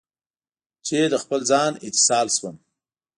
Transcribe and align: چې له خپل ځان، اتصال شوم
چې 0.85 0.97
له 1.11 1.17
خپل 1.23 1.39
ځان، 1.51 1.71
اتصال 1.87 2.27
شوم 2.37 2.55